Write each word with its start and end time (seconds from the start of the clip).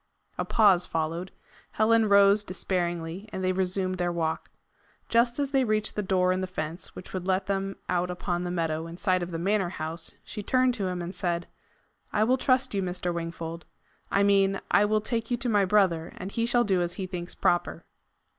A 0.39 0.45
pause 0.45 0.87
followed. 0.87 1.31
Helen 1.73 2.09
rose 2.09 2.43
despairingly, 2.43 3.29
and 3.31 3.43
they 3.43 3.51
resumed 3.51 3.99
their 3.99 4.11
walk. 4.11 4.49
Just 5.09 5.37
as 5.37 5.51
they 5.51 5.63
reached 5.63 5.95
the 5.95 6.01
door 6.01 6.31
in 6.31 6.41
the 6.41 6.47
fence 6.47 6.95
which 6.95 7.13
would 7.13 7.27
let 7.27 7.45
them 7.45 7.75
out 7.87 8.09
upon 8.09 8.43
the 8.43 8.49
meadow 8.49 8.87
in 8.87 8.97
sight 8.97 9.21
of 9.21 9.29
the 9.29 9.37
Manor 9.37 9.69
house, 9.69 10.13
she 10.23 10.41
turned 10.41 10.73
to 10.73 10.87
him 10.87 11.03
and 11.03 11.13
said, 11.13 11.45
"I 12.11 12.23
will 12.23 12.39
trust 12.39 12.73
you, 12.73 12.81
Mr. 12.81 13.13
Wingfold. 13.13 13.63
I 14.09 14.23
mean, 14.23 14.59
I 14.71 14.85
will 14.85 15.01
take 15.01 15.29
you 15.29 15.37
to 15.37 15.49
my 15.49 15.65
brother, 15.65 16.13
and 16.17 16.31
he 16.31 16.47
shall 16.47 16.63
do 16.63 16.81
as 16.81 16.95
he 16.95 17.05
thinks 17.05 17.35
proper." 17.35 17.85